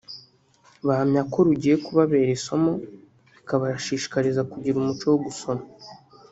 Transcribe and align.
bahamya 0.85 1.21
ko 1.31 1.37
rugiye 1.47 1.75
kubabera 1.85 2.29
isomo 2.37 2.71
bikabashishikariza 3.35 4.41
kugira 4.51 4.75
umuco 4.77 5.05
wo 5.11 5.17
gusoma 5.25 5.63